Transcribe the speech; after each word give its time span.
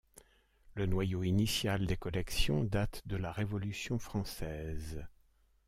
Le 0.73 0.87
noyau 0.87 1.21
initial 1.21 1.85
des 1.85 1.95
collections 1.95 2.63
date 2.63 3.03
de 3.05 3.17
la 3.17 3.31
Révolution 3.31 3.99
française. 3.99 5.05